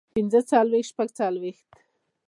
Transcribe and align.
پنځۀ 0.13 0.39
څلوېښت 0.49 0.89
شپږ 0.91 1.09
څلوېښت 1.17 1.67